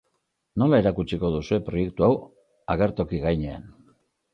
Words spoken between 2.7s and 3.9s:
agertoki gainean?